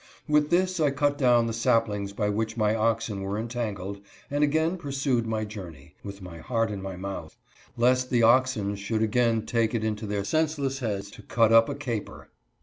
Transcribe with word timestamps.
With 0.27 0.49
this 0.49 0.79
I 0.79 0.89
cut 0.89 1.19
down 1.19 1.45
the 1.45 1.53
saplings 1.53 2.11
by 2.11 2.27
which 2.27 2.57
my 2.57 2.73
oxen 2.75 3.21
were 3.21 3.37
entangled, 3.37 4.01
and 4.31 4.43
again 4.43 4.75
pursued 4.75 5.27
my 5.27 5.45
journey, 5.45 5.93
with 6.03 6.23
my 6.23 6.39
heart 6.39 6.71
in 6.71 6.81
my 6.81 6.95
mouth, 6.95 7.37
lest 7.77 8.09
the 8.09 8.23
oxen 8.23 8.75
should 8.75 9.03
again 9.03 9.45
take 9.45 9.75
it 9.75 9.83
into 9.83 10.07
their 10.07 10.23
senseless 10.23 10.79
heads 10.79 11.11
to 11.11 11.21
cut 11.21 11.51
up 11.53 11.69
a 11.69 11.75
caper. 11.75 12.29